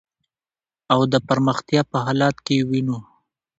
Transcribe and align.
او 0.93 0.99
د 1.11 1.13
پرمختیا 1.27 1.81
په 1.91 1.97
حالت 2.05 2.35
کی 2.45 2.55
یې 2.59 2.65
وېنو. 2.69 2.99